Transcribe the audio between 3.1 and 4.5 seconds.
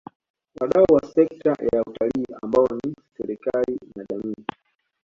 serikali na jamii